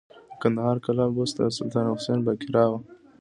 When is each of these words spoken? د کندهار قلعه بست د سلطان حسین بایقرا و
د 0.29 0.33
کندهار 0.41 0.77
قلعه 0.85 1.09
بست 1.15 1.35
د 1.37 1.41
سلطان 1.57 1.85
حسین 1.93 2.19
بایقرا 2.25 2.65
و 2.69 2.73